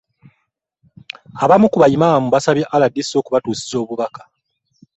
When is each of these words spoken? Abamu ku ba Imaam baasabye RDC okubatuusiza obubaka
Abamu 1.43 1.67
ku 1.69 1.77
ba 1.81 1.87
Imaam 1.95 2.23
baasabye 2.33 2.65
RDC 2.81 3.09
okubatuusiza 3.21 3.75
obubaka 3.83 4.21